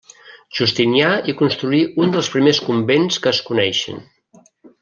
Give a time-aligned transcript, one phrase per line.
[0.59, 4.05] Justinià hi construí un dels primers convents que es coneixen.